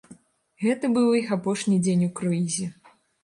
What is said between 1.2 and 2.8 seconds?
апошні дзень у круізе.